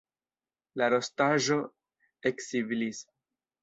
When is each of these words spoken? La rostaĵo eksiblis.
La 0.83 0.87
rostaĵo 0.95 1.61
eksiblis. 2.35 3.09